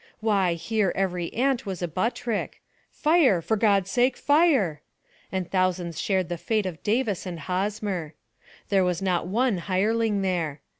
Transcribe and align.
Why 0.19 0.55
here 0.55 0.91
every 0.95 1.31
ant 1.31 1.67
was 1.67 1.83
a 1.83 1.87
Buttrick,—"Fire! 1.87 3.39
for 3.39 3.55
God's 3.55 3.91
sake 3.91 4.17
fire!"—and 4.17 5.51
thousands 5.51 6.01
shared 6.01 6.27
the 6.27 6.39
fate 6.39 6.65
of 6.65 6.81
Davis 6.81 7.27
and 7.27 7.41
Hosmer. 7.41 8.15
There 8.69 8.83
was 8.83 9.03
not 9.03 9.27
one 9.27 9.59
hireling 9.59 10.23
there. 10.23 10.61